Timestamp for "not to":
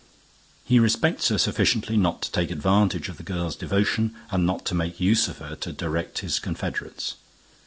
1.95-2.31, 4.47-4.73